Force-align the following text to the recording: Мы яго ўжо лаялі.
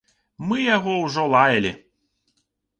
Мы 0.51 0.57
яго 0.77 0.95
ўжо 1.03 1.27
лаялі. 1.37 1.71